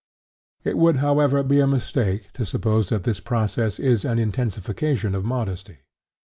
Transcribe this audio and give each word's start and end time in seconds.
It 0.63 0.79
would, 0.79 0.95
however, 0.95 1.43
be 1.43 1.59
a 1.59 1.67
mistake 1.67 2.33
to 2.33 2.43
suppose 2.43 2.89
that 2.89 3.03
this 3.03 3.19
process 3.19 3.77
is 3.77 4.03
an 4.03 4.17
intensification 4.17 5.13
of 5.13 5.23
modesty. 5.23 5.81